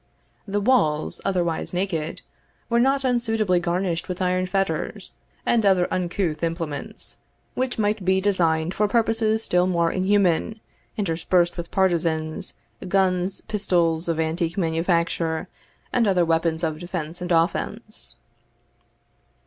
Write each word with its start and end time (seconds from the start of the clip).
The 0.47 0.59
walls, 0.59 1.21
otherwise 1.23 1.75
naked, 1.75 2.23
were 2.71 2.79
not 2.79 3.03
unsuitably 3.05 3.59
garnished 3.59 4.09
with 4.09 4.19
iron 4.19 4.47
fetters, 4.47 5.13
and 5.45 5.63
other 5.63 5.87
uncouth 5.93 6.41
implements, 6.43 7.17
which 7.53 7.77
might 7.77 8.03
be 8.03 8.19
designed 8.19 8.73
for 8.73 8.87
purposes 8.87 9.43
still 9.43 9.67
more 9.67 9.91
inhuman, 9.91 10.59
interspersed 10.97 11.55
with 11.55 11.69
partisans, 11.69 12.55
guns, 12.87 13.41
pistols 13.41 14.07
of 14.07 14.19
antique 14.19 14.57
manufacture, 14.57 15.47
and 15.93 16.07
other 16.07 16.25
weapons 16.25 16.63
of 16.63 16.79
defence 16.79 17.21
and 17.21 17.31
offence. 17.31 18.15